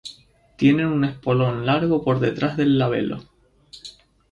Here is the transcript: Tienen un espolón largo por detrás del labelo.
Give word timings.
Tienen 0.55 0.87
un 0.87 1.05
espolón 1.05 1.63
largo 1.63 2.03
por 2.03 2.19
detrás 2.19 2.57
del 2.57 2.79
labelo. 2.79 3.19